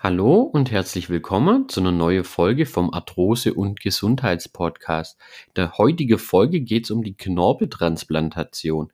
Hallo 0.00 0.42
und 0.42 0.70
herzlich 0.70 1.10
willkommen 1.10 1.68
zu 1.68 1.80
einer 1.80 1.90
neuen 1.90 2.22
Folge 2.22 2.66
vom 2.66 2.94
Arthrose- 2.94 3.54
und 3.54 3.80
Gesundheitspodcast. 3.80 5.18
In 5.48 5.54
der 5.56 5.76
heutigen 5.76 6.18
Folge 6.20 6.60
geht 6.60 6.84
es 6.84 6.92
um 6.92 7.02
die 7.02 7.16
Knorpeltransplantation. 7.16 8.92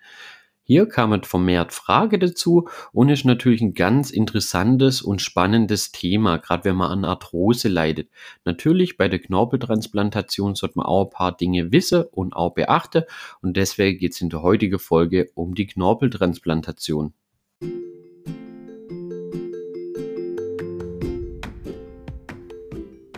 Hier 0.63 0.89
kamen 0.89 1.23
vermehrt 1.23 1.75
Frage 1.75 2.19
dazu 2.19 2.71
und 2.93 3.11
ist 3.11 3.27
natürlich 3.27 3.61
ein 3.61 3.75
ganz 3.75 4.11
interessantes 4.11 5.03
und 5.03 5.21
spannendes 5.21 5.93
Thema, 5.93 6.39
gerade 6.39 6.65
wenn 6.65 6.77
man 6.77 6.91
an 6.91 7.05
Arthrose 7.05 7.69
leidet. 7.69 8.09
Natürlich 8.47 8.97
bei 8.97 9.11
der 9.11 9.19
Knorpeltransplantation 9.19 10.55
sollte 10.55 10.79
man 10.79 10.87
auch 10.87 11.05
ein 11.05 11.11
paar 11.11 11.37
Dinge 11.37 11.71
wissen 11.71 12.05
und 12.13 12.35
auch 12.35 12.55
beachten 12.55 13.03
und 13.43 13.59
deswegen 13.59 13.99
geht 13.99 14.13
es 14.13 14.23
in 14.23 14.31
der 14.31 14.41
heutigen 14.41 14.79
Folge 14.79 15.31
um 15.35 15.55
die 15.55 15.67
Knorpeltransplantation. 15.67 17.13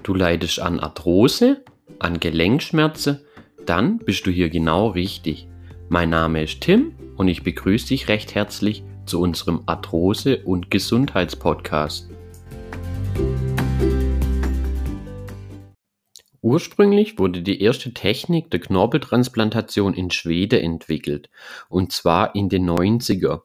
Du 0.06 0.14
leidest 0.14 0.60
an 0.60 0.78
Arthrose, 0.78 1.64
an 1.98 2.20
Gelenkschmerzen, 2.20 3.22
dann 3.64 3.98
bist 3.98 4.24
du 4.24 4.30
hier 4.30 4.50
genau 4.50 4.90
richtig. 4.90 5.48
Mein 5.88 6.10
Name 6.10 6.44
ist 6.44 6.60
Tim 6.60 6.92
und 7.16 7.26
ich 7.26 7.42
begrüße 7.42 7.88
dich 7.88 8.06
recht 8.06 8.36
herzlich 8.36 8.84
zu 9.04 9.20
unserem 9.20 9.64
Arthrose- 9.66 10.44
und 10.44 10.70
Gesundheitspodcast. 10.70 12.08
Ursprünglich 16.46 17.18
wurde 17.18 17.42
die 17.42 17.60
erste 17.60 17.92
Technik 17.92 18.52
der 18.52 18.60
Knorpeltransplantation 18.60 19.94
in 19.94 20.12
Schweden 20.12 20.60
entwickelt, 20.60 21.28
und 21.68 21.90
zwar 21.90 22.36
in 22.36 22.48
den 22.48 22.70
90er. 22.70 23.42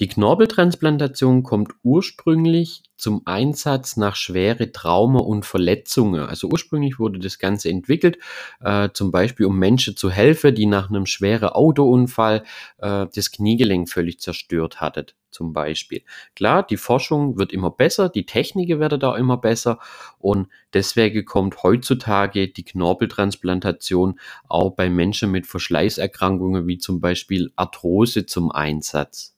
Die 0.00 0.06
Knorpeltransplantation 0.06 1.44
kommt 1.44 1.72
ursprünglich 1.82 2.82
zum 2.94 3.22
Einsatz 3.24 3.96
nach 3.96 4.16
schwere 4.16 4.70
Trauma 4.70 5.20
und 5.20 5.46
Verletzungen. 5.46 6.26
Also 6.26 6.50
ursprünglich 6.50 6.98
wurde 6.98 7.20
das 7.20 7.38
Ganze 7.38 7.70
entwickelt, 7.70 8.18
äh, 8.60 8.90
zum 8.92 9.12
Beispiel 9.12 9.46
um 9.46 9.58
Menschen 9.58 9.96
zu 9.96 10.10
helfen, 10.10 10.54
die 10.54 10.66
nach 10.66 10.90
einem 10.90 11.06
schweren 11.06 11.48
Autounfall 11.48 12.44
äh, 12.76 13.06
das 13.14 13.30
Kniegelenk 13.30 13.88
völlig 13.88 14.20
zerstört 14.20 14.82
hatten 14.82 15.06
zum 15.32 15.52
Beispiel. 15.52 16.02
Klar, 16.36 16.62
die 16.62 16.76
Forschung 16.76 17.38
wird 17.38 17.52
immer 17.52 17.70
besser, 17.70 18.08
die 18.08 18.26
Techniken 18.26 18.80
werden 18.80 19.00
da 19.00 19.16
immer 19.16 19.36
besser 19.36 19.78
und 20.18 20.48
deswegen 20.72 21.24
kommt 21.24 21.62
heutzutage 21.62 22.48
die 22.48 22.64
Knorpeltransplantation 22.64 24.20
auch 24.48 24.70
bei 24.70 24.88
Menschen 24.88 25.30
mit 25.30 25.46
Verschleißerkrankungen 25.46 26.66
wie 26.66 26.78
zum 26.78 27.00
Beispiel 27.00 27.52
Arthrose 27.56 28.26
zum 28.26 28.52
Einsatz. 28.52 29.36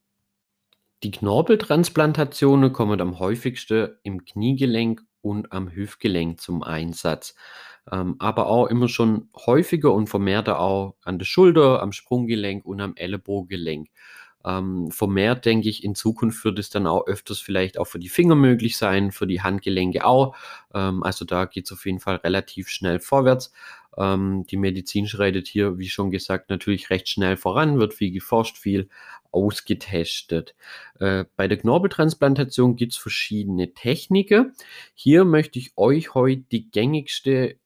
Die 1.03 1.11
Knorpeltransplantationen 1.11 2.73
kommen 2.73 3.01
am 3.01 3.19
häufigsten 3.19 3.91
im 4.05 4.25
Kniegelenk 4.25 5.03
und 5.21 5.53
am 5.53 5.71
Hüftgelenk 5.71 6.41
zum 6.41 6.63
Einsatz. 6.63 7.35
Ähm, 7.93 8.17
aber 8.19 8.47
auch 8.47 8.67
immer 8.67 8.89
schon 8.89 9.29
häufiger 9.37 9.93
und 9.93 10.09
vermehrter 10.09 10.59
auch 10.61 10.97
an 11.03 11.19
der 11.19 11.27
Schulter, 11.27 11.83
am 11.83 11.93
Sprunggelenk 11.93 12.65
und 12.65 12.81
am 12.81 12.97
Ellenbogengelenk. 12.97 13.89
Ähm, 14.45 14.91
vermehrt 14.91 15.45
denke 15.45 15.69
ich, 15.69 15.85
in 15.85 15.95
Zukunft 15.95 16.45
wird 16.45 16.59
es 16.59 16.71
dann 16.71 16.87
auch 16.87 17.07
öfters 17.07 17.39
vielleicht 17.39 17.79
auch 17.79 17.87
für 17.87 17.99
die 17.99 18.09
Finger 18.09 18.35
möglich 18.35 18.77
sein, 18.77 19.11
für 19.11 19.27
die 19.27 19.43
Handgelenke 19.43 20.05
auch. 20.05 20.37
Ähm, 20.75 21.03
also 21.03 21.25
da 21.25 21.47
geht 21.47 21.67
es 21.67 21.73
auf 21.73 21.87
jeden 21.87 22.01
Fall 22.01 22.17
relativ 22.17 22.69
schnell 22.69 23.01
vorwärts. 23.01 23.53
Ähm, 23.97 24.45
die 24.51 24.57
Medizin 24.57 25.07
schreitet 25.07 25.47
hier, 25.47 25.79
wie 25.79 25.89
schon 25.89 26.11
gesagt, 26.11 26.51
natürlich 26.51 26.91
recht 26.91 27.09
schnell 27.09 27.37
voran, 27.37 27.79
wird 27.79 27.95
viel 27.95 28.11
geforscht, 28.11 28.59
viel 28.59 28.89
ausgetestet. 29.31 30.55
Äh, 31.01 31.25
bei 31.37 31.49
der 31.49 31.59
Knorpeltransplantation 31.59 32.77
gibt 32.77 32.93
es 32.93 32.99
verschiedene 32.99 33.75
Techniken. 33.75 34.55
Hier 34.95 35.25
möchte 35.25 35.59
ich 35.59 35.73
euch 35.77 36.15
heute 36.15 36.43
die 36.53 36.71
gängigste 36.71 37.57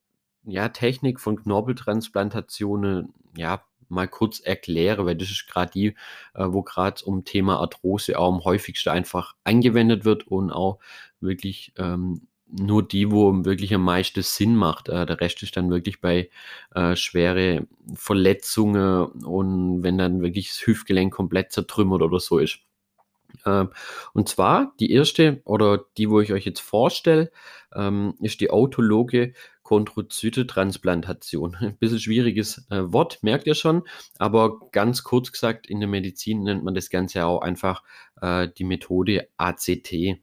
ja, 0.44 0.68
Technik 0.70 1.20
von 1.20 1.36
Knorpeltransplantationen 1.36 3.12
ja, 3.36 3.62
mal 3.88 4.08
kurz 4.08 4.40
erkläre, 4.40 5.06
weil 5.06 5.16
das 5.16 5.30
ist 5.30 5.46
gerade 5.48 5.70
die, 5.72 5.86
äh, 6.34 6.46
wo 6.46 6.62
gerade 6.62 7.04
um 7.04 7.24
Thema 7.24 7.60
Arthrose 7.60 8.18
auch 8.18 8.32
am 8.32 8.44
häufigsten 8.44 8.90
einfach 8.90 9.34
angewendet 9.44 10.04
wird 10.04 10.26
und 10.26 10.50
auch 10.50 10.78
wirklich 11.20 11.72
ähm, 11.76 12.28
nur 12.50 12.86
die, 12.86 13.10
wo 13.10 13.44
wirklich 13.44 13.74
am 13.74 13.84
meisten 13.84 14.22
Sinn 14.22 14.56
macht. 14.56 14.88
Äh, 14.88 15.06
der 15.06 15.20
Rest 15.20 15.42
ist 15.42 15.56
dann 15.56 15.70
wirklich 15.70 16.00
bei 16.00 16.30
äh, 16.74 16.96
schwere 16.96 17.66
Verletzungen 17.94 19.06
und 19.24 19.82
wenn 19.82 19.98
dann 19.98 20.22
wirklich 20.22 20.48
das 20.48 20.66
Hüftgelenk 20.66 21.12
komplett 21.12 21.52
zertrümmert 21.52 22.02
oder 22.02 22.20
so 22.20 22.38
ist. 22.38 22.60
Ähm, 23.44 23.70
und 24.14 24.28
zwar 24.28 24.72
die 24.80 24.92
erste 24.92 25.42
oder 25.44 25.84
die, 25.96 26.10
wo 26.10 26.20
ich 26.20 26.32
euch 26.32 26.44
jetzt 26.46 26.60
vorstelle, 26.60 27.30
ähm, 27.74 28.14
ist 28.20 28.40
die 28.40 28.50
autologe 28.50 29.34
Chondrozytetransplantation. 29.68 31.54
Ein 31.60 31.76
bisschen 31.76 32.00
schwieriges 32.00 32.66
äh, 32.70 32.90
Wort, 32.90 33.22
merkt 33.22 33.46
ihr 33.46 33.54
schon, 33.54 33.82
aber 34.18 34.60
ganz 34.72 35.02
kurz 35.02 35.30
gesagt, 35.30 35.66
in 35.66 35.80
der 35.80 35.88
Medizin 35.90 36.42
nennt 36.42 36.64
man 36.64 36.74
das 36.74 36.88
Ganze 36.88 37.26
auch 37.26 37.42
einfach 37.42 37.82
äh, 38.22 38.48
die 38.56 38.64
Methode 38.64 39.28
ACT. 39.36 40.20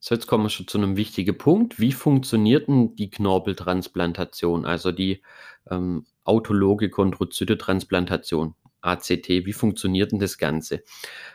So, 0.00 0.14
jetzt 0.14 0.26
kommen 0.26 0.44
wir 0.44 0.50
schon 0.50 0.66
zu 0.66 0.78
einem 0.78 0.96
wichtigen 0.96 1.36
Punkt. 1.36 1.78
Wie 1.78 1.92
funktioniert 1.92 2.68
denn 2.68 2.96
die 2.96 3.10
Knorpeltransplantation, 3.10 4.64
also 4.64 4.92
die 4.92 5.22
ähm, 5.70 6.06
autologe 6.24 6.88
Chondrozytetransplantation? 6.88 8.54
ACT. 8.80 9.28
Wie 9.28 9.54
funktioniert 9.54 10.12
denn 10.12 10.18
das 10.18 10.36
Ganze? 10.36 10.82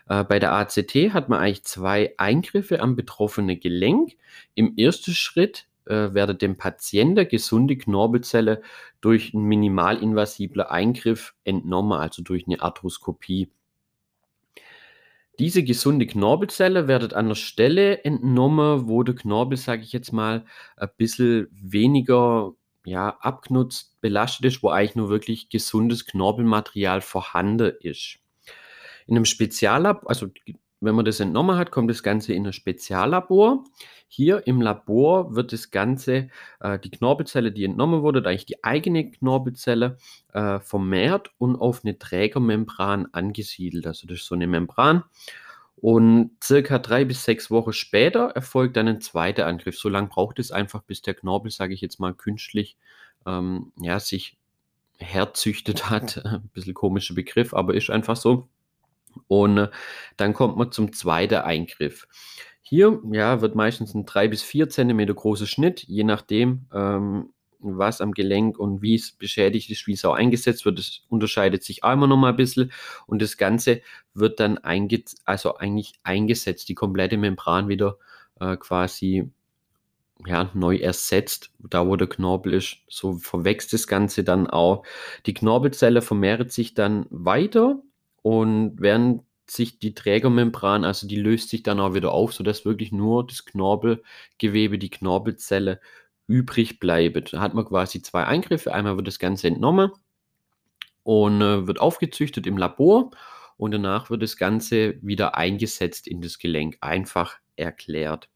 Äh, 0.08 0.24
bei 0.24 0.38
der 0.38 0.54
ACT 0.54 0.94
hat 1.14 1.30
man 1.30 1.40
eigentlich 1.40 1.64
zwei 1.64 2.14
Eingriffe 2.18 2.80
am 2.80 2.96
betroffenen 2.96 3.60
Gelenk. 3.60 4.18
Im 4.54 4.78
ersten 4.78 5.14
Schritt 5.14 5.69
äh, 5.90 6.14
werden 6.14 6.38
dem 6.38 6.58
Patienten 6.58 7.28
gesunde 7.28 7.78
Knorpelzelle 7.78 8.62
durch 9.02 9.34
einen 9.34 9.44
minimalinvasiblen 9.44 10.68
Eingriff 10.68 11.34
entnommen, 11.44 12.00
also 12.00 12.22
durch 12.22 12.46
eine 12.48 12.62
Arthroskopie. 12.62 13.50
Diese 15.40 15.64
gesunde 15.64 16.06
Knorpelzelle 16.06 16.88
wird 16.88 17.14
an 17.14 17.30
der 17.30 17.36
Stelle 17.36 18.04
entnommen, 18.04 18.88
wo 18.90 19.04
der 19.04 19.16
Knorpel, 19.16 19.58
sage 19.58 19.84
ich 19.84 19.94
jetzt 19.94 20.12
mal, 20.12 20.46
ein 20.76 20.90
bisschen 20.98 21.48
weniger 21.52 22.54
ja, 22.86 23.18
abgenutzt, 23.22 24.00
belastet 24.02 24.46
ist, 24.46 24.64
wo 24.64 24.70
eigentlich 24.70 24.96
nur 24.96 25.10
wirklich 25.10 25.50
gesundes 25.50 26.06
Knorpelmaterial 26.06 27.02
vorhanden 27.02 27.74
ist. 27.82 28.20
In 29.08 29.16
einem 29.16 29.26
Speziallabor, 29.26 30.10
also 30.10 30.28
wenn 30.82 30.96
man 30.96 31.06
das 31.06 31.20
entnommen 31.20 31.58
hat, 31.58 31.72
kommt 31.72 31.90
das 31.90 32.04
Ganze 32.04 32.34
in 32.34 32.48
ein 32.48 32.54
Speziallabor. 32.54 33.64
Hier 34.08 34.48
im 34.48 34.62
Labor 34.62 35.36
wird 35.36 35.54
das 35.54 35.72
Ganze, 35.72 36.30
äh, 36.62 36.80
die 36.80 36.90
Knorpelzelle, 36.90 37.52
die 37.52 37.66
entnommen 37.66 38.02
wurde, 38.02 38.28
eigentlich 38.28 38.46
die 38.46 38.64
eigene 38.64 39.12
Knorpelzelle, 39.12 39.98
äh, 40.34 40.60
vermehrt 40.60 41.32
und 41.38 41.56
auf 41.58 41.82
eine 41.84 42.00
Trägermembran 42.00 43.08
angesiedelt. 43.12 43.86
Also 43.88 44.08
das 44.08 44.20
ist 44.20 44.26
so 44.26 44.36
eine 44.36 44.48
Membran. 44.48 45.04
Und 45.76 46.32
circa 46.44 46.78
drei 46.80 47.06
bis 47.06 47.24
sechs 47.24 47.50
Wochen 47.52 47.72
später 47.72 48.32
erfolgt 48.32 48.76
dann 48.76 48.88
ein 48.88 49.02
zweiter 49.02 49.48
Angriff. 49.48 49.78
So 49.78 49.88
lange 49.88 50.08
braucht 50.08 50.40
es 50.40 50.52
einfach, 50.52 50.82
bis 50.84 51.02
der 51.02 51.14
Knorpel, 51.14 51.52
sage 51.52 51.74
ich 51.74 51.82
jetzt 51.82 52.00
mal, 52.00 52.14
künstlich 52.14 52.78
ähm, 53.26 53.72
ja, 53.80 54.00
sich 54.00 54.38
herzüchtet 54.98 55.90
hat. 55.90 56.18
Ein 56.26 56.50
bisschen 56.54 56.74
komischer 56.74 57.14
Begriff, 57.14 57.54
aber 57.54 57.76
ist 57.76 57.90
einfach 57.90 58.18
so. 58.18 58.50
Und 59.28 59.58
äh, 59.58 59.70
dann 60.18 60.34
kommt 60.34 60.58
man 60.58 60.72
zum 60.72 60.94
zweiten 60.94 61.36
Eingriff. 61.36 62.08
Hier 62.62 63.02
ja, 63.12 63.42
wird 63.42 63.56
meistens 63.56 63.94
ein 63.96 64.06
3 64.06 64.28
bis 64.28 64.44
4 64.44 64.70
cm 64.70 65.08
großer 65.08 65.48
Schnitt, 65.48 65.84
je 65.88 66.04
nachdem, 66.04 66.68
ähm, 66.74 67.34
was 67.60 68.00
am 68.00 68.14
Gelenk 68.14 68.58
und 68.58 68.82
wie 68.82 68.96
es 68.96 69.12
beschädigt 69.12 69.70
ist, 69.70 69.88
wie 69.88 69.94
es 69.94 70.06
auch 70.06 70.14
eingesetzt 70.14 70.66
wird. 70.66 70.80
Das 70.80 71.02
unterscheidet 71.10 71.64
sich 71.64 71.84
auch 71.84 71.94
immer 71.94 72.08
noch 72.08 72.18
mal 72.18 72.30
ein 72.30 72.36
bisschen. 72.36 72.72
Und 73.06 73.22
das 73.22 73.38
Ganze 73.38 73.82
wird 74.14 74.40
dann 74.40 74.58
einge 74.60 75.04
also 75.26 75.56
eigentlich 75.56 75.94
eingesetzt, 76.04 76.70
die 76.70 76.76
komplette 76.76 77.18
Membran 77.18 77.68
wieder 77.68 77.98
äh, 78.40 78.56
quasi 78.56 79.30
ja, 80.26 80.50
neu 80.54 80.78
ersetzt, 80.78 81.52
da 81.60 81.88
wo 81.88 81.96
der 81.96 82.08
Knorpel 82.08 82.54
ist. 82.54 82.78
So 82.88 83.14
verwächst 83.14 83.74
das 83.74 83.88
Ganze 83.88 84.24
dann 84.24 84.48
auch. 84.48 84.84
Die 85.26 85.34
Knorpelzelle 85.34 86.02
vermehrt 86.02 86.52
sich 86.52 86.74
dann 86.74 87.06
weiter 87.10 87.82
und 88.22 88.76
während 88.80 89.24
sich 89.48 89.80
die 89.80 89.94
Trägermembran, 89.94 90.86
also 90.86 91.08
die 91.08 91.16
löst 91.16 91.50
sich 91.50 91.64
dann 91.64 91.80
auch 91.80 91.94
wieder 91.94 92.12
auf, 92.12 92.34
sodass 92.34 92.66
wirklich 92.66 92.92
nur 92.92 93.26
das 93.26 93.46
Knorpelgewebe, 93.46 94.78
die 94.78 94.90
Knorpelzelle 94.90 95.80
übrig 96.28 96.80
bleibt. 96.80 97.34
Da 97.34 97.42
hat 97.42 97.56
man 97.56 97.66
quasi 97.66 98.02
zwei 98.02 98.26
Eingriffe. 98.26 98.74
Einmal 98.74 98.98
wird 98.98 99.08
das 99.08 99.20
Ganze 99.20 99.48
entnommen 99.48 99.92
und 101.04 101.42
äh, 101.42 101.66
wird 101.66 101.82
aufgezüchtet 101.82 102.46
im 102.46 102.58
Labor 102.58 103.12
und 103.58 103.72
danach 103.72 104.10
wird 104.10 104.22
das 104.22 104.38
Ganze 104.38 104.96
wieder 105.02 105.36
eingesetzt 105.36 106.08
in 106.08 106.22
das 106.22 106.38
Gelenk. 106.38 106.78
Einfach 106.82 107.38
erklärt. 107.56 108.30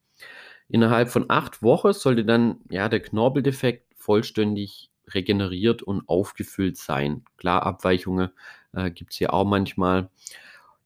Innerhalb 0.69 1.09
von 1.09 1.29
acht 1.29 1.61
Wochen 1.61 1.93
sollte 1.93 2.25
dann 2.25 2.61
ja, 2.69 2.89
der 2.89 2.99
Knorpeldefekt 2.99 3.93
vollständig 3.95 4.89
regeneriert 5.07 5.83
und 5.83 6.07
aufgefüllt 6.09 6.77
sein. 6.77 7.23
Klar, 7.37 7.63
Abweichungen 7.63 8.31
äh, 8.73 8.91
gibt 8.91 9.11
es 9.11 9.17
hier 9.17 9.33
auch 9.33 9.45
manchmal. 9.45 10.09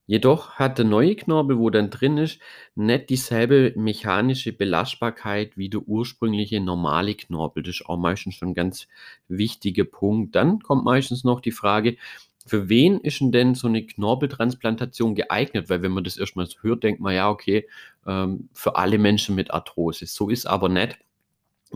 Jedoch 0.06 0.52
hat 0.52 0.78
der 0.78 0.86
neue 0.86 1.16
Knorpel, 1.16 1.58
wo 1.58 1.68
dann 1.68 1.90
drin 1.90 2.16
ist, 2.16 2.40
nicht 2.74 3.10
dieselbe 3.10 3.74
mechanische 3.76 4.54
Belastbarkeit 4.54 5.58
wie 5.58 5.68
der 5.68 5.82
ursprüngliche 5.82 6.60
normale 6.60 7.14
Knorpel. 7.14 7.62
Das 7.62 7.74
ist 7.74 7.86
auch 7.86 7.98
meistens 7.98 8.36
schon 8.36 8.48
ein 8.48 8.54
ganz 8.54 8.88
wichtiger 9.28 9.84
Punkt. 9.84 10.34
Dann 10.34 10.60
kommt 10.60 10.84
meistens 10.84 11.24
noch 11.24 11.40
die 11.40 11.52
Frage, 11.52 11.98
für 12.46 12.70
wen 12.70 12.98
ist 13.00 13.20
denn, 13.20 13.54
so 13.54 13.68
eine 13.68 13.84
Knorpeltransplantation 13.84 15.14
geeignet? 15.14 15.68
Weil 15.68 15.82
wenn 15.82 15.92
man 15.92 16.04
das 16.04 16.16
erstmal 16.16 16.46
so 16.46 16.56
hört, 16.62 16.82
denkt 16.82 17.00
man, 17.00 17.14
ja, 17.14 17.28
okay, 17.28 17.68
ähm, 18.06 18.48
für 18.54 18.76
alle 18.76 18.96
Menschen 18.96 19.34
mit 19.34 19.50
Arthrose. 19.50 20.06
So 20.06 20.30
ist 20.30 20.46
aber 20.46 20.70
nicht. 20.70 20.98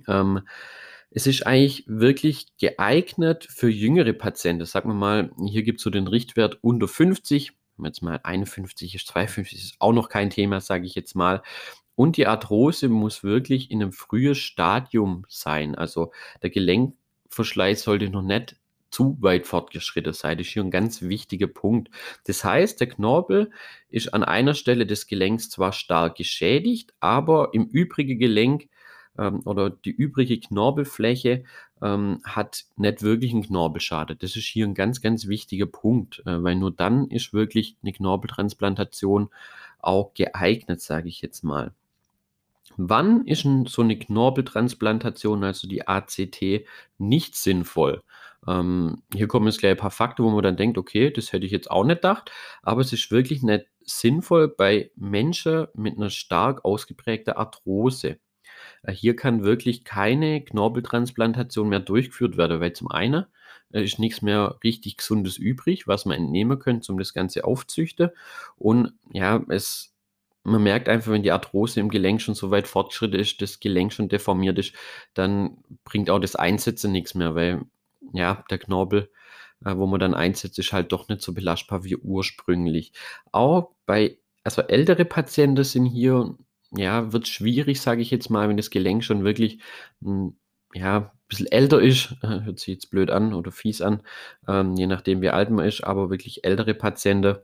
Ähm, 0.09 0.41
es 1.14 1.26
ist 1.26 1.47
eigentlich 1.47 1.85
wirklich 1.87 2.47
geeignet 2.59 3.47
für 3.50 3.69
jüngere 3.69 4.12
Patienten. 4.12 4.64
Sagen 4.64 4.91
wir 4.91 4.94
mal, 4.94 5.31
hier 5.49 5.62
gibt 5.62 5.79
es 5.79 5.85
so 5.85 5.91
den 5.91 6.06
Richtwert 6.06 6.59
unter 6.62 6.88
50 6.88 7.53
jetzt 7.85 8.03
mal 8.03 8.20
51 8.23 8.94
ist, 8.94 9.09
52 9.09 9.59
ist 9.59 9.76
auch 9.79 9.93
noch 9.93 10.09
kein 10.09 10.31
Thema, 10.31 10.61
sage 10.61 10.87
ich 10.87 10.94
jetzt 10.94 11.14
mal. 11.14 11.43
Und 11.94 12.17
die 12.17 12.26
Arthrose 12.26 12.88
muss 12.88 13.23
wirklich 13.23 13.70
in 13.70 13.82
einem 13.82 13.93
frühen 13.93 14.35
Stadium 14.35 15.25
sein. 15.29 15.75
Also 15.75 16.12
der 16.43 16.50
Gelenkverschleiß 16.50 17.82
sollte 17.82 18.09
noch 18.09 18.23
nicht 18.23 18.56
zu 18.91 19.17
weit 19.20 19.47
fortgeschritten 19.47 20.12
sein. 20.12 20.38
Das 20.38 20.47
ist 20.47 20.53
hier 20.53 20.62
ein 20.62 20.70
ganz 20.70 21.03
wichtiger 21.03 21.47
Punkt. 21.47 21.91
Das 22.25 22.44
heißt, 22.44 22.81
der 22.81 22.88
Knorpel 22.88 23.50
ist 23.88 24.12
an 24.12 24.23
einer 24.23 24.55
Stelle 24.55 24.87
des 24.87 25.06
Gelenks 25.06 25.50
zwar 25.50 25.73
stark 25.73 26.17
geschädigt, 26.17 26.93
aber 27.00 27.50
im 27.53 27.67
übrigen 27.67 28.19
Gelenk 28.19 28.69
ähm, 29.19 29.41
oder 29.44 29.70
die 29.70 29.91
übrige 29.91 30.38
Knorpelfläche 30.38 31.44
ähm, 31.81 32.20
hat 32.25 32.64
nicht 32.76 33.03
wirklich 33.03 33.32
einen 33.32 33.43
Knorpelschaden. 33.43 34.19
Das 34.19 34.37
ist 34.37 34.47
hier 34.47 34.67
ein 34.67 34.75
ganz, 34.75 35.00
ganz 35.00 35.26
wichtiger 35.29 35.67
Punkt, 35.67 36.23
äh, 36.26 36.43
weil 36.43 36.56
nur 36.56 36.70
dann 36.70 37.09
ist 37.09 37.32
wirklich 37.32 37.76
eine 37.82 37.93
Knorpeltransplantation 37.93 39.29
auch 39.81 40.14
geeignet, 40.14 40.81
sage 40.81 41.09
ich 41.09 41.20
jetzt 41.20 41.43
mal. 41.43 41.73
Wann 42.76 43.26
ist 43.26 43.47
so 43.67 43.82
eine 43.82 43.99
Knorpeltransplantation, 43.99 45.44
also 45.44 45.69
die 45.69 45.87
ACT, 45.87 46.64
nicht 46.99 47.37
sinnvoll? 47.37 48.03
Ähm, 48.47 49.03
hier 49.12 49.29
kommen 49.29 49.47
jetzt 49.47 49.61
gleich 49.61 49.73
ein 49.73 49.76
paar 49.76 49.91
Fakten, 49.91 50.25
wo 50.25 50.31
man 50.31 50.43
dann 50.43 50.56
denkt, 50.56 50.79
okay, 50.79 51.11
das 51.11 51.32
hätte 51.32 51.47
ich 51.47 51.53
jetzt 51.53 51.70
auch 51.70 51.85
nicht 51.85 51.97
gedacht, 51.97 52.31
aber 52.62 52.81
es 52.81 52.93
ist 52.93 53.11
wirklich 53.11 53.43
nicht 53.43 53.67
sinnvoll 53.85 54.49
bei 54.49 54.91
Menschen 54.97 55.67
mit 55.75 55.97
einer 55.97 56.11
stark 56.11 56.64
ausgeprägten 56.64 57.35
Arthrose. 57.35 58.19
Äh, 58.82 58.93
hier 58.93 59.17
kann 59.17 59.43
wirklich 59.43 59.84
keine 59.84 60.43
Knorpeltransplantation 60.43 61.69
mehr 61.69 61.81
durchgeführt 61.81 62.37
werden, 62.37 62.61
weil 62.61 62.73
zum 62.73 62.90
einen 62.90 63.26
äh, 63.73 63.82
ist 63.82 63.99
nichts 63.99 64.23
mehr 64.23 64.58
richtig 64.64 64.96
Gesundes 64.99 65.38
übrig, 65.38 65.87
was 65.87 66.05
man 66.05 66.17
entnehmen 66.17 66.58
könnte, 66.58 66.93
um 66.93 66.99
das 66.99 67.14
Ganze 67.14 67.44
aufzüchten. 67.44 68.11
Und 68.56 68.93
ja, 69.12 69.44
es, 69.49 69.94
man 70.44 70.62
merkt 70.62 70.88
einfach, 70.88 71.12
wenn 71.12 71.23
die 71.23 71.32
Arthrose 71.32 71.81
im 71.81 71.88
Gelenk 71.90 72.20
schon 72.20 72.34
so 72.34 72.50
weit 72.50 72.69
fortgeschritten 72.69 73.20
ist, 73.20 73.40
das 73.43 73.61
Gelenk 73.61 73.93
schon 73.93 74.08
deformiert 74.08 74.58
ist, 74.58 74.75
dann 75.14 75.58
bringt 75.85 76.11
auch 76.11 76.20
das 76.20 76.37
Einsetzen 76.37 76.93
nichts 76.93 77.14
mehr, 77.14 77.35
weil 77.35 77.62
ja, 78.12 78.44
der 78.50 78.58
Knorpel, 78.58 79.11
äh, 79.64 79.76
wo 79.76 79.87
man 79.87 80.00
dann 80.00 80.14
einsetzt, 80.14 80.58
ist 80.58 80.73
halt 80.73 80.93
doch 80.93 81.08
nicht 81.08 81.23
so 81.23 81.32
belastbar 81.32 81.85
wie 81.85 81.96
ursprünglich. 81.96 82.93
Auch 83.31 83.70
bei, 83.87 84.19
also 84.44 84.62
ältere 84.62 85.05
Patienten 85.05 85.64
sind 85.64 85.87
hier 85.87 86.37
ja, 86.77 87.13
wird 87.13 87.29
schwierig, 87.29 87.81
sage 87.81 88.03
ich 88.03 88.11
jetzt 88.11 88.31
mal, 88.31 88.49
wenn 88.49 88.57
das 88.57 88.71
Gelenk 88.71 89.05
schon 89.05 89.25
wirklich 89.25 89.61
hm, 90.03 90.37
ja, 90.75 90.99
ein 90.99 91.11
bisschen 91.29 91.47
älter 91.53 91.81
ist, 91.81 92.17
hört 92.23 92.59
sich 92.59 92.69
jetzt 92.75 92.91
blöd 92.91 93.11
an 93.11 93.35
oder 93.35 93.53
fies 93.53 93.83
an, 93.83 94.03
ähm, 94.49 94.75
je 94.77 94.87
nachdem 94.87 95.21
wie 95.23 95.31
alt 95.31 95.51
man 95.51 95.67
ist, 95.67 95.85
aber 95.85 96.11
wirklich 96.11 96.45
ältere 96.45 96.75
Patienten, 96.75 97.37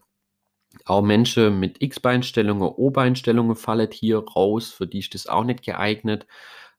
auch 0.84 1.02
Menschen 1.02 1.58
mit 1.60 1.82
X-Beinstellungen, 1.82 2.68
O-Beinstellungen 2.68 3.56
fallen 3.56 3.90
hier 3.92 4.18
raus, 4.18 4.70
für 4.70 4.86
die 4.86 4.98
ist 5.00 5.14
das 5.14 5.26
auch 5.26 5.44
nicht 5.44 5.64
geeignet. 5.64 6.26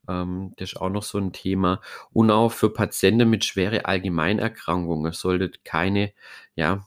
Ähm, 0.07 0.53
das 0.57 0.73
ist 0.73 0.81
auch 0.81 0.89
noch 0.89 1.03
so 1.03 1.17
ein 1.17 1.33
Thema. 1.33 1.81
Und 2.13 2.31
auch 2.31 2.51
für 2.51 2.71
Patienten 2.71 3.29
mit 3.29 3.45
schweren 3.45 3.85
Allgemeinerkrankungen 3.85 5.11
sollte 5.13 5.51
keine, 5.63 6.13
ja, 6.55 6.85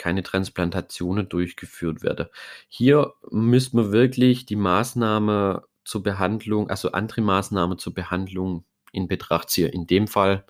keine 0.00 0.22
Transplantationen 0.22 1.28
durchgeführt 1.28 2.02
werden. 2.02 2.26
Hier 2.68 3.12
müsste 3.30 3.76
man 3.76 3.92
wirklich 3.92 4.46
die 4.46 4.56
Maßnahme 4.56 5.62
zur 5.84 6.02
Behandlung, 6.02 6.70
also 6.70 6.92
andere 6.92 7.20
Maßnahmen 7.20 7.78
zur 7.78 7.92
Behandlung 7.92 8.64
in 8.92 9.08
Betracht 9.08 9.50
ziehen. 9.50 9.68
In 9.68 9.86
dem 9.86 10.08
Fall, 10.08 10.44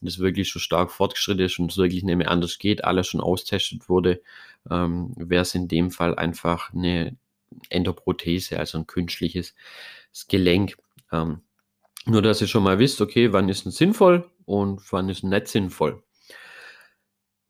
wenn 0.00 0.08
es 0.08 0.18
wirklich 0.18 0.48
schon 0.48 0.62
stark 0.62 0.90
fortgeschritten 0.90 1.44
ist 1.44 1.58
und 1.58 1.70
es 1.70 1.76
wirklich 1.76 2.02
nicht 2.02 2.16
mehr 2.16 2.30
anders 2.30 2.58
geht, 2.58 2.82
alles 2.82 3.06
schon 3.06 3.20
austestet 3.20 3.90
wurde, 3.90 4.22
ähm, 4.70 5.12
wäre 5.16 5.42
es 5.42 5.54
in 5.54 5.68
dem 5.68 5.90
Fall 5.90 6.14
einfach 6.14 6.72
eine 6.72 7.14
Endoprothese, 7.68 8.58
also 8.58 8.78
ein 8.78 8.86
künstliches 8.86 9.54
Gelenk. 10.28 10.78
Ähm, 11.12 11.42
nur, 12.06 12.22
dass 12.22 12.40
ihr 12.40 12.46
schon 12.48 12.64
mal 12.64 12.78
wisst, 12.78 13.02
okay, 13.02 13.34
wann 13.34 13.50
ist 13.50 13.66
es 13.66 13.76
sinnvoll 13.76 14.30
und 14.46 14.80
wann 14.92 15.10
ist 15.10 15.18
es 15.18 15.22
nicht 15.24 15.48
sinnvoll. 15.48 16.02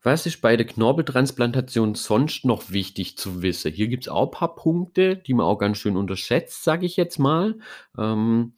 Was 0.07 0.27
ist 0.27 0.43
bei 0.43 0.59
der 0.59 0.67
Knorpeltransplantation 0.67 1.95
sonst 1.95 2.45
noch 2.45 2.71
wichtig 2.71 3.17
zu 3.17 3.41
wissen? 3.41 3.73
Hier 3.73 3.89
gibt 3.89 4.05
es 4.05 4.09
auch 4.11 4.27
ein 4.27 4.39
paar 4.39 4.55
Punkte, 4.55 5.17
die 5.17 5.33
man 5.33 5.47
auch 5.47 5.57
ganz 5.57 5.79
schön 5.79 5.97
unterschätzt, 5.97 6.63
sage 6.63 6.85
ich 6.85 6.99
jetzt 6.99 7.19
mal. 7.19 7.59
Ähm, 7.97 8.53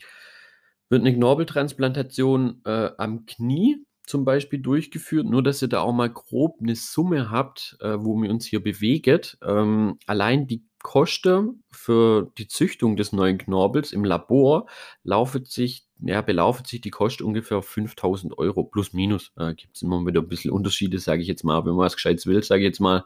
wird 0.89 1.03
eine 1.03 1.15
Knorpeltransplantation 1.15 2.63
äh, 2.65 2.91
am 2.99 3.27
Knie 3.27 3.77
zum 4.09 4.25
Beispiel 4.25 4.59
durchgeführt, 4.59 5.27
nur 5.27 5.41
dass 5.41 5.63
ihr 5.63 5.69
da 5.69 5.83
auch 5.83 5.93
mal 5.93 6.11
grob 6.11 6.57
eine 6.61 6.75
Summe 6.75 7.31
habt, 7.31 7.77
äh, 7.81 7.97
wo 7.97 8.21
wir 8.21 8.29
uns 8.29 8.45
hier 8.45 8.61
bewegen. 8.61 9.21
Ähm, 9.41 10.01
allein 10.07 10.49
die 10.49 10.65
Kosten 10.83 11.63
für 11.71 12.33
die 12.39 12.49
Züchtung 12.49 12.97
des 12.97 13.13
neuen 13.13 13.39
Knorpels 13.39 13.93
im 13.93 14.05
Labor 14.05 14.67
laufet 15.05 15.47
sich, 15.47 15.86
ja, 16.01 16.21
belaufen 16.21 16.65
sich 16.65 16.81
die 16.81 16.91
Kosten 16.91 17.25
ungefähr 17.25 17.59
auf 17.59 17.69
5000 17.69 18.37
Euro 18.39 18.65
plus 18.65 18.93
minus. 18.93 19.33
Äh, 19.37 19.55
Gibt 19.55 19.77
es 19.77 19.83
immer 19.83 20.05
wieder 20.05 20.21
ein 20.21 20.29
bisschen 20.29 20.51
Unterschiede, 20.51 20.99
sage 20.99 21.23
ich 21.23 21.29
jetzt 21.29 21.45
mal. 21.45 21.65
Wenn 21.65 21.73
man 21.73 21.87
was 21.87 21.95
Gescheites 21.95 22.27
will, 22.27 22.43
sage 22.43 22.63
ich 22.63 22.67
jetzt 22.67 22.81
mal, 22.81 23.05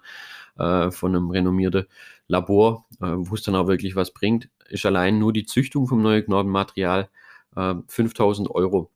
äh, 0.58 0.90
von 0.90 1.14
einem 1.14 1.30
renommierten 1.30 1.86
Labor, 2.26 2.86
äh, 3.00 3.12
wo 3.16 3.34
es 3.34 3.42
dann 3.42 3.54
auch 3.54 3.68
wirklich 3.68 3.96
was 3.96 4.12
bringt, 4.12 4.48
ist 4.68 4.86
allein 4.86 5.18
nur 5.18 5.32
die 5.32 5.46
Züchtung 5.46 5.86
vom 5.86 6.02
neuen 6.02 6.24
Knorpelmaterial 6.24 7.08
äh, 7.56 7.74
5000 7.86 8.50
Euro 8.50 8.90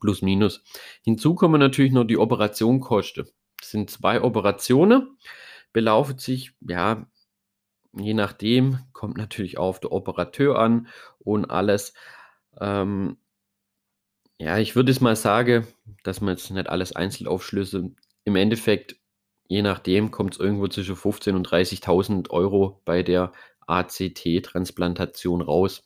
plus 0.00 0.22
minus. 0.22 0.62
Hinzu 1.02 1.34
kommen 1.34 1.60
natürlich 1.60 1.92
noch 1.92 2.04
die 2.04 2.18
Operationkosten. 2.18 3.26
Das 3.58 3.70
sind 3.70 3.90
zwei 3.90 4.22
Operationen, 4.22 5.16
belaufen 5.72 6.18
sich 6.18 6.52
ja 6.60 7.06
je 7.98 8.14
nachdem, 8.14 8.78
kommt 8.92 9.16
natürlich 9.16 9.58
auf 9.58 9.80
der 9.80 9.92
Operateur 9.92 10.58
an 10.58 10.88
und 11.18 11.46
alles. 11.46 11.94
Ähm, 12.60 13.16
ja, 14.38 14.58
ich 14.58 14.76
würde 14.76 14.90
es 14.90 15.00
mal 15.00 15.16
sagen, 15.16 15.66
dass 16.02 16.20
man 16.20 16.36
jetzt 16.36 16.50
nicht 16.50 16.68
alles 16.68 16.94
einzeln 16.94 17.26
aufschlüsselt. 17.26 17.92
Im 18.24 18.36
Endeffekt, 18.36 18.96
je 19.48 19.62
nachdem, 19.62 20.10
kommt 20.10 20.34
es 20.34 20.40
irgendwo 20.40 20.68
zwischen 20.68 20.96
15.000 20.96 21.34
und 21.34 21.48
30.000 21.48 22.30
Euro 22.30 22.82
bei 22.84 23.02
der 23.02 23.32
ACT-Transplantation 23.66 25.40
raus. 25.40 25.84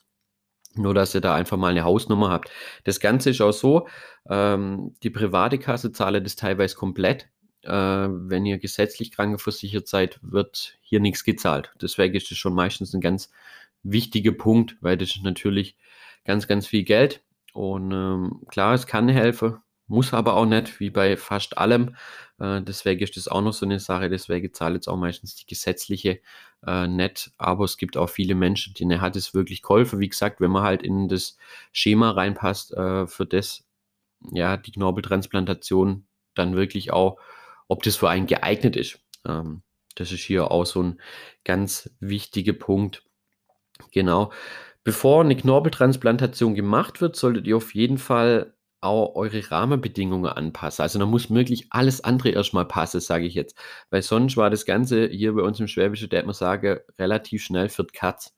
Nur, 0.74 0.94
dass 0.94 1.14
ihr 1.14 1.20
da 1.20 1.34
einfach 1.34 1.56
mal 1.56 1.70
eine 1.72 1.84
Hausnummer 1.84 2.30
habt. 2.30 2.50
Das 2.84 3.00
Ganze 3.00 3.30
ist 3.30 3.40
auch 3.40 3.52
so, 3.52 3.88
ähm, 4.28 4.94
die 5.02 5.10
private 5.10 5.58
Kasse 5.58 5.92
zahlt 5.92 6.24
das 6.24 6.36
teilweise 6.36 6.76
komplett 6.76 7.28
äh, 7.62 7.70
wenn 7.70 8.46
ihr 8.46 8.58
gesetzlich 8.58 9.12
krankenversichert 9.12 9.86
seid, 9.86 10.18
wird 10.22 10.78
hier 10.80 11.00
nichts 11.00 11.24
gezahlt. 11.24 11.72
Deswegen 11.80 12.14
ist 12.14 12.30
das 12.30 12.38
schon 12.38 12.54
meistens 12.54 12.94
ein 12.94 13.00
ganz 13.00 13.30
wichtiger 13.82 14.32
Punkt, 14.32 14.76
weil 14.80 14.96
das 14.96 15.10
ist 15.10 15.22
natürlich 15.22 15.76
ganz, 16.30 16.46
ganz 16.46 16.66
viel 16.66 16.84
Geld. 16.84 17.22
Und 17.52 17.92
ähm, 17.92 18.42
klar, 18.48 18.74
es 18.74 18.86
kann 18.86 19.08
helfen, 19.08 19.58
muss 19.88 20.14
aber 20.14 20.34
auch 20.34 20.46
nicht, 20.46 20.78
wie 20.78 20.90
bei 20.90 21.16
fast 21.16 21.58
allem. 21.58 21.96
Äh, 22.38 22.62
deswegen 22.62 23.02
ist 23.02 23.16
das 23.16 23.26
auch 23.28 23.42
noch 23.42 23.52
so 23.52 23.66
eine 23.66 23.80
Sache. 23.80 24.08
Deswegen 24.08 24.54
zahlt 24.54 24.74
jetzt 24.74 24.88
auch 24.88 24.96
meistens 24.96 25.34
die 25.34 25.46
gesetzliche 25.46 26.20
äh, 26.64 26.86
nicht. 26.86 27.32
Aber 27.38 27.64
es 27.64 27.76
gibt 27.76 27.96
auch 27.96 28.08
viele 28.08 28.36
Menschen, 28.36 28.74
denen 28.74 29.00
hat 29.00 29.16
es 29.16 29.34
wirklich 29.34 29.62
geholfen. 29.62 29.98
Wie 29.98 30.08
gesagt, 30.08 30.40
wenn 30.40 30.52
man 30.52 30.62
halt 30.62 30.82
in 30.82 31.08
das 31.08 31.36
Schema 31.72 32.12
reinpasst, 32.12 32.72
äh, 32.74 33.06
für 33.08 33.26
das, 33.26 33.64
ja, 34.32 34.56
die 34.56 34.72
Knorpeltransplantation 34.72 36.06
dann 36.34 36.54
wirklich 36.54 36.92
auch 36.92 37.18
ob 37.70 37.84
das 37.84 37.94
für 37.94 38.10
einen 38.10 38.26
geeignet 38.26 38.74
ist. 38.74 38.98
Ähm, 39.24 39.62
das 39.94 40.10
ist 40.10 40.22
hier 40.22 40.50
auch 40.50 40.66
so 40.66 40.82
ein 40.82 41.00
ganz 41.44 41.88
wichtiger 42.00 42.52
Punkt. 42.52 43.04
Genau. 43.92 44.32
Bevor 44.84 45.22
eine 45.22 45.36
Knorpeltransplantation 45.36 46.54
gemacht 46.54 47.00
wird, 47.00 47.16
solltet 47.16 47.46
ihr 47.46 47.56
auf 47.56 47.74
jeden 47.74 47.98
Fall 47.98 48.54
auch 48.80 49.14
eure 49.14 49.50
Rahmenbedingungen 49.50 50.30
anpassen. 50.30 50.82
Also 50.82 50.98
da 50.98 51.06
muss 51.06 51.30
wirklich 51.30 51.66
alles 51.70 52.02
andere 52.02 52.30
erstmal 52.30 52.64
passen, 52.64 53.00
sage 53.00 53.26
ich 53.26 53.34
jetzt. 53.34 53.56
Weil 53.90 54.02
sonst 54.02 54.36
war 54.38 54.48
das 54.48 54.64
Ganze 54.64 55.08
hier 55.08 55.34
bei 55.34 55.42
uns 55.42 55.60
im 55.60 55.68
Schwäbischen, 55.68 56.08
der 56.08 56.24
man 56.24 56.34
sagen, 56.34 56.78
relativ 56.98 57.42
schnell 57.42 57.68
für 57.68 57.84
die 57.84 57.92
Katz. 57.92 58.34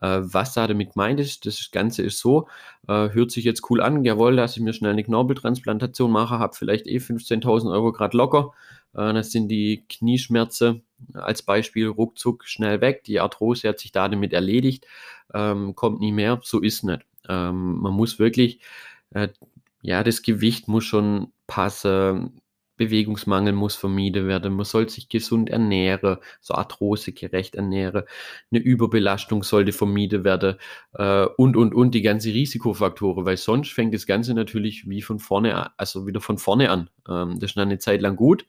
Äh, 0.00 0.20
was 0.22 0.54
da 0.54 0.66
damit 0.66 0.94
gemeint 0.94 1.20
ist, 1.20 1.46
das 1.46 1.70
Ganze 1.70 2.02
ist 2.02 2.18
so, 2.18 2.48
äh, 2.88 3.10
hört 3.10 3.30
sich 3.30 3.44
jetzt 3.44 3.70
cool 3.70 3.80
an, 3.80 4.04
jawohl, 4.04 4.34
dass 4.34 4.56
ich 4.56 4.62
mir 4.62 4.72
schnell 4.72 4.90
eine 4.92 5.04
Knorpeltransplantation 5.04 6.10
mache, 6.10 6.40
habe 6.40 6.56
vielleicht 6.56 6.88
eh 6.88 6.98
15.000 6.98 7.72
Euro 7.72 7.92
gerade 7.92 8.16
locker, 8.16 8.52
äh, 8.94 9.12
das 9.12 9.30
sind 9.30 9.48
die 9.48 9.84
Knieschmerzen 9.88 10.82
als 11.14 11.42
Beispiel 11.42 11.88
ruckzuck 11.88 12.46
schnell 12.46 12.80
weg, 12.80 13.04
die 13.04 13.20
Arthrose 13.20 13.68
hat 13.68 13.78
sich 13.78 13.92
da 13.92 14.08
damit 14.08 14.32
erledigt, 14.32 14.86
ähm, 15.34 15.74
kommt 15.74 16.00
nie 16.00 16.12
mehr, 16.12 16.40
so 16.42 16.60
ist 16.60 16.84
nicht. 16.84 17.06
Ähm, 17.28 17.78
man 17.80 17.92
muss 17.92 18.18
wirklich, 18.18 18.60
äh, 19.10 19.28
ja, 19.82 20.02
das 20.04 20.22
Gewicht 20.22 20.68
muss 20.68 20.84
schon 20.84 21.32
passen, 21.46 22.40
Bewegungsmangel 22.76 23.52
muss 23.52 23.76
vermieden 23.76 24.26
werden, 24.26 24.54
man 24.54 24.64
soll 24.64 24.88
sich 24.88 25.08
gesund 25.08 25.50
ernähren, 25.50 26.16
so 26.40 26.54
arthrosegerecht 26.54 27.54
ernähren, 27.54 28.04
eine 28.50 28.60
Überbelastung 28.60 29.42
sollte 29.42 29.72
vermieden 29.72 30.24
werden 30.24 30.56
äh, 30.94 31.26
und, 31.36 31.56
und, 31.56 31.74
und 31.74 31.94
die 31.94 32.02
ganzen 32.02 32.32
Risikofaktoren, 32.32 33.24
weil 33.24 33.36
sonst 33.36 33.72
fängt 33.72 33.94
das 33.94 34.06
Ganze 34.06 34.34
natürlich 34.34 34.88
wie 34.88 35.02
von 35.02 35.18
vorne 35.18 35.56
an, 35.56 35.70
also 35.76 36.06
wieder 36.06 36.20
von 36.20 36.38
vorne 36.38 36.70
an. 36.70 36.90
Ähm, 37.08 37.38
das 37.38 37.50
ist 37.50 37.56
dann 37.56 37.68
eine 37.68 37.78
Zeit 37.78 38.00
lang 38.00 38.16
gut, 38.16 38.46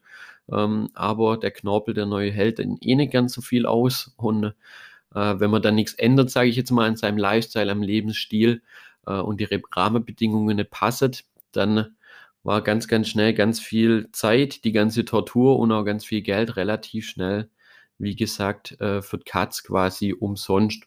ähm, 0.51 0.89
aber 0.93 1.37
der 1.37 1.51
Knorpel, 1.51 1.93
der 1.93 2.05
neue 2.05 2.31
hält 2.31 2.59
dann 2.59 2.77
eh 2.81 2.95
nicht 2.95 3.13
ganz 3.13 3.33
so 3.33 3.41
viel 3.41 3.65
aus. 3.65 4.13
Und 4.17 4.45
äh, 5.15 5.39
wenn 5.39 5.51
man 5.51 5.61
dann 5.61 5.75
nichts 5.75 5.93
ändert, 5.93 6.29
sage 6.29 6.49
ich 6.49 6.55
jetzt 6.55 6.71
mal, 6.71 6.87
an 6.87 6.95
seinem 6.95 7.17
Lifestyle, 7.17 7.71
am 7.71 7.81
Lebensstil 7.81 8.61
äh, 9.05 9.13
und 9.13 9.39
die 9.39 9.47
Rahmenbedingungen 9.75 10.57
nicht 10.57 10.71
passen, 10.71 11.11
dann 11.51 11.95
war 12.43 12.61
ganz, 12.61 12.87
ganz 12.87 13.09
schnell 13.09 13.33
ganz 13.33 13.59
viel 13.59 14.09
Zeit, 14.11 14.63
die 14.65 14.73
ganze 14.73 15.05
Tortur 15.05 15.59
und 15.59 15.71
auch 15.71 15.83
ganz 15.83 16.05
viel 16.05 16.21
Geld 16.21 16.55
relativ 16.57 17.07
schnell, 17.07 17.49
wie 17.97 18.15
gesagt, 18.15 18.79
äh, 18.81 19.01
für 19.01 19.19
Katz 19.19 19.63
quasi 19.63 20.13
umsonst. 20.13 20.83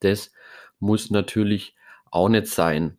Das 0.00 0.32
muss 0.78 1.10
natürlich 1.10 1.74
auch 2.10 2.28
nicht 2.28 2.46
sein. 2.46 2.98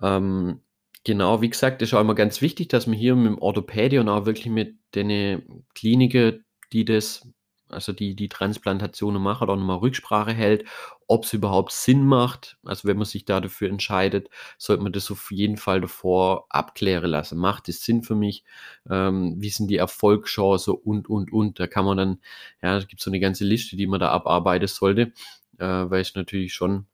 Ähm, 0.00 0.60
genau, 1.04 1.42
wie 1.42 1.50
gesagt, 1.50 1.82
ist 1.82 1.94
auch 1.94 2.00
immer 2.00 2.14
ganz 2.14 2.40
wichtig, 2.40 2.68
dass 2.68 2.86
man 2.86 2.96
hier 2.96 3.14
mit 3.14 3.26
dem 3.26 3.38
Orthopädie 3.38 3.98
und 3.98 4.08
auch 4.08 4.26
wirklich 4.26 4.46
mit 4.46 4.76
den 4.94 5.64
Kliniken, 5.74 6.44
die 6.72 6.84
das 6.84 7.28
also 7.72 7.92
die 7.92 8.14
die 8.14 8.28
Transplantationen 8.28 9.22
machen, 9.22 9.48
auch 9.48 9.56
nochmal 9.56 9.78
Rücksprache 9.78 10.32
hält, 10.32 10.64
ob 11.06 11.24
es 11.24 11.32
überhaupt 11.32 11.72
Sinn 11.72 12.04
macht. 12.04 12.58
Also 12.64 12.88
wenn 12.88 12.96
man 12.96 13.06
sich 13.06 13.24
da 13.24 13.40
dafür 13.40 13.68
entscheidet, 13.68 14.28
sollte 14.58 14.82
man 14.82 14.92
das 14.92 15.10
auf 15.10 15.30
jeden 15.30 15.56
Fall 15.56 15.80
davor 15.80 16.46
abklären 16.50 17.10
lassen. 17.10 17.38
Macht 17.38 17.68
es 17.68 17.84
Sinn 17.84 18.02
für 18.02 18.14
mich? 18.14 18.44
Ähm, 18.88 19.34
wie 19.38 19.50
sind 19.50 19.68
die 19.68 19.76
Erfolgschancen 19.76 20.74
und, 20.74 21.08
und, 21.08 21.32
und. 21.32 21.60
Da 21.60 21.66
kann 21.66 21.84
man 21.84 21.96
dann, 21.96 22.20
ja, 22.62 22.76
es 22.76 22.88
gibt 22.88 23.02
so 23.02 23.10
eine 23.10 23.20
ganze 23.20 23.44
Liste, 23.44 23.76
die 23.76 23.86
man 23.86 24.00
da 24.00 24.10
abarbeiten 24.10 24.68
sollte, 24.68 25.12
äh, 25.58 25.64
weil 25.66 26.00
es 26.02 26.14
natürlich 26.14 26.54
schon 26.54 26.86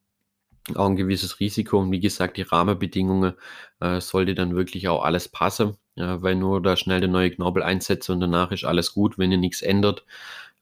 auch 0.76 0.86
ein 0.86 0.96
gewisses 0.96 1.40
Risiko 1.40 1.78
und 1.78 1.90
wie 1.92 2.00
gesagt, 2.00 2.36
die 2.36 2.42
Rahmenbedingungen 2.42 3.34
äh, 3.80 4.00
sollte 4.00 4.34
dann 4.34 4.54
wirklich 4.56 4.88
auch 4.88 5.02
alles 5.02 5.28
passen, 5.28 5.76
ja, 5.94 6.22
weil 6.22 6.34
nur 6.34 6.62
da 6.62 6.76
schnell 6.76 7.00
der 7.00 7.08
neue 7.08 7.30
Knorpel 7.30 7.62
einsetzt 7.62 8.10
und 8.10 8.20
danach 8.20 8.52
ist 8.52 8.64
alles 8.64 8.92
gut, 8.92 9.18
wenn 9.18 9.32
ihr 9.32 9.38
nichts 9.38 9.62
ändert, 9.62 10.04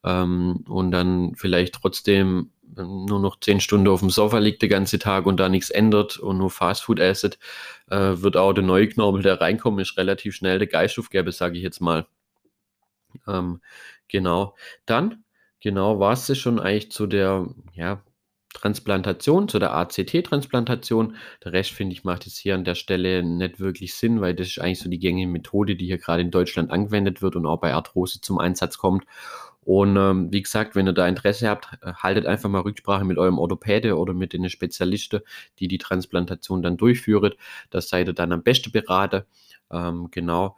ähm, 0.06 0.64
und 0.68 0.92
dann 0.92 1.34
vielleicht 1.34 1.74
trotzdem 1.74 2.50
nur 2.74 3.20
noch 3.20 3.40
zehn 3.40 3.60
Stunden 3.60 3.88
auf 3.88 4.00
dem 4.00 4.10
Sofa 4.10 4.38
liegt 4.38 4.62
den 4.62 4.68
ganzen 4.68 5.00
Tag 5.00 5.26
und 5.26 5.38
da 5.38 5.48
nichts 5.48 5.70
ändert 5.70 6.18
und 6.18 6.38
nur 6.38 6.50
Fastfood 6.50 6.98
esset, 6.98 7.38
äh, 7.90 7.96
wird 8.16 8.36
auch 8.36 8.52
der 8.52 8.64
neue 8.64 8.88
Knorpel, 8.88 9.22
der 9.22 9.40
reinkommt, 9.40 9.80
ist 9.80 9.96
relativ 9.96 10.34
schnell 10.34 10.58
der 10.58 10.68
Geistschuftgäbe, 10.68 11.32
sage 11.32 11.56
ich 11.56 11.62
jetzt 11.62 11.80
mal. 11.80 12.06
Ähm, 13.26 13.60
genau. 14.08 14.56
Dann, 14.84 15.24
genau, 15.60 15.98
war 16.00 16.12
es 16.12 16.38
schon 16.38 16.60
eigentlich 16.60 16.90
zu 16.92 17.06
der, 17.06 17.48
ja, 17.74 18.02
Transplantation, 18.56 19.48
zu 19.48 19.58
der 19.58 19.74
ACT-Transplantation. 19.74 21.16
Der 21.44 21.52
Rest, 21.52 21.72
finde 21.72 21.92
ich, 21.92 22.04
macht 22.04 22.24
jetzt 22.24 22.38
hier 22.38 22.54
an 22.54 22.64
der 22.64 22.74
Stelle 22.74 23.22
nicht 23.22 23.60
wirklich 23.60 23.94
Sinn, 23.94 24.22
weil 24.22 24.34
das 24.34 24.46
ist 24.46 24.58
eigentlich 24.58 24.80
so 24.80 24.88
die 24.88 24.98
gängige 24.98 25.28
Methode, 25.28 25.76
die 25.76 25.84
hier 25.86 25.98
gerade 25.98 26.22
in 26.22 26.30
Deutschland 26.30 26.70
angewendet 26.70 27.20
wird 27.20 27.36
und 27.36 27.44
auch 27.44 27.60
bei 27.60 27.74
Arthrose 27.74 28.20
zum 28.22 28.38
Einsatz 28.38 28.78
kommt. 28.78 29.04
Und 29.66 29.96
ähm, 29.96 30.32
wie 30.32 30.42
gesagt, 30.42 30.76
wenn 30.76 30.86
ihr 30.86 30.92
da 30.92 31.08
Interesse 31.08 31.48
habt, 31.48 31.66
haltet 31.82 32.24
einfach 32.24 32.48
mal 32.48 32.60
Rücksprache 32.60 33.04
mit 33.04 33.18
eurem 33.18 33.40
Orthopäde 33.40 33.98
oder 33.98 34.14
mit 34.14 34.32
den 34.32 34.48
Spezialisten, 34.48 35.22
die 35.58 35.66
die 35.66 35.78
Transplantation 35.78 36.62
dann 36.62 36.76
durchführen. 36.76 37.32
Das 37.70 37.88
seid 37.88 38.06
ihr 38.06 38.12
dann 38.12 38.30
am 38.30 38.44
besten 38.44 38.70
beraten. 38.70 39.24
Ähm, 39.72 40.06
genau. 40.12 40.56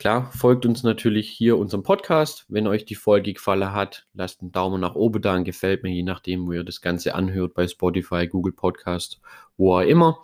Klar, 0.00 0.32
folgt 0.32 0.66
uns 0.66 0.82
natürlich 0.82 1.30
hier 1.30 1.56
unserem 1.56 1.84
Podcast. 1.84 2.44
Wenn 2.48 2.66
euch 2.66 2.84
die 2.84 2.96
Folge 2.96 3.34
gefallen 3.34 3.72
hat, 3.72 4.08
lasst 4.14 4.42
einen 4.42 4.50
Daumen 4.50 4.80
nach 4.80 4.96
oben 4.96 5.22
da, 5.22 5.38
gefällt 5.38 5.84
mir, 5.84 5.94
je 5.94 6.02
nachdem, 6.02 6.48
wo 6.48 6.52
ihr 6.54 6.64
das 6.64 6.80
Ganze 6.80 7.14
anhört, 7.14 7.54
bei 7.54 7.68
Spotify, 7.68 8.26
Google 8.26 8.52
Podcast, 8.52 9.20
wo 9.56 9.76
auch 9.76 9.82
immer 9.82 10.18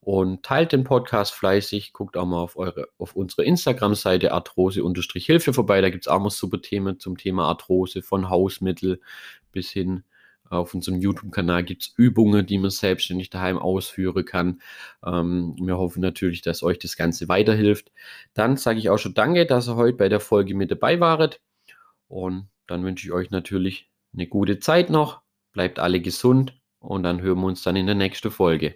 und 0.00 0.42
teilt 0.42 0.72
den 0.72 0.84
Podcast 0.84 1.32
fleißig. 1.34 1.92
Guckt 1.92 2.16
auch 2.16 2.26
mal 2.26 2.40
auf, 2.40 2.56
eure, 2.56 2.88
auf 2.98 3.14
unsere 3.14 3.44
Instagram-Seite 3.44 4.32
arthrose-hilfe 4.32 5.52
vorbei. 5.52 5.80
Da 5.80 5.90
gibt 5.90 6.04
es 6.04 6.08
auch 6.08 6.20
mal 6.20 6.30
super 6.30 6.60
Themen 6.60 6.98
zum 6.98 7.16
Thema 7.16 7.46
Arthrose, 7.46 8.02
von 8.02 8.30
Hausmittel 8.30 9.00
bis 9.52 9.70
hin 9.70 10.04
auf 10.50 10.74
unserem 10.74 11.00
YouTube-Kanal 11.00 11.62
gibt 11.62 11.82
es 11.82 11.94
Übungen, 11.96 12.44
die 12.44 12.58
man 12.58 12.70
selbstständig 12.70 13.30
daheim 13.30 13.56
ausführen 13.56 14.24
kann. 14.24 14.60
Ähm, 15.06 15.54
wir 15.60 15.78
hoffen 15.78 16.00
natürlich, 16.00 16.42
dass 16.42 16.64
euch 16.64 16.78
das 16.80 16.96
Ganze 16.96 17.28
weiterhilft. 17.28 17.92
Dann 18.34 18.56
sage 18.56 18.80
ich 18.80 18.90
auch 18.90 18.98
schon 18.98 19.14
Danke, 19.14 19.46
dass 19.46 19.68
ihr 19.68 19.76
heute 19.76 19.96
bei 19.96 20.08
der 20.08 20.20
Folge 20.20 20.54
mit 20.56 20.72
dabei 20.72 20.98
waret. 20.98 21.40
Und 22.08 22.48
dann 22.66 22.84
wünsche 22.84 23.06
ich 23.06 23.12
euch 23.12 23.30
natürlich 23.30 23.90
eine 24.12 24.26
gute 24.26 24.58
Zeit 24.58 24.90
noch. 24.90 25.22
Bleibt 25.52 25.78
alle 25.78 26.00
gesund 26.00 26.60
und 26.80 27.04
dann 27.04 27.20
hören 27.22 27.40
wir 27.40 27.46
uns 27.46 27.62
dann 27.62 27.76
in 27.76 27.86
der 27.86 27.94
nächsten 27.94 28.32
Folge. 28.32 28.74